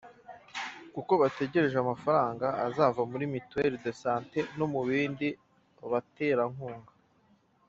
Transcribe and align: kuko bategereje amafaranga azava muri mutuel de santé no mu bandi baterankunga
kuko 0.93 1.11
bategereje 1.21 1.77
amafaranga 1.79 2.47
azava 2.67 3.01
muri 3.11 3.25
mutuel 3.33 3.73
de 3.83 3.91
santé 4.03 4.39
no 4.57 4.65
mu 4.73 4.79
bandi 4.87 5.27
baterankunga 5.91 6.91